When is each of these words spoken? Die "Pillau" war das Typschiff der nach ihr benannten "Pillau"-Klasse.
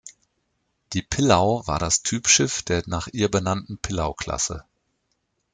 Die 0.93 1.03
"Pillau" 1.03 1.61
war 1.67 1.77
das 1.77 2.01
Typschiff 2.01 2.63
der 2.63 2.81
nach 2.87 3.05
ihr 3.13 3.29
benannten 3.29 3.77
"Pillau"-Klasse. 3.77 4.63